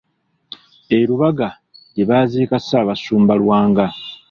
[0.95, 1.49] E Lubaga
[1.93, 3.85] gye baaziika Ssaabasumba Lwanga.